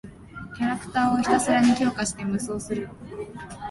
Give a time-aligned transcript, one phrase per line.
[0.57, 2.89] キャラクターをひたすらに強化して無双する。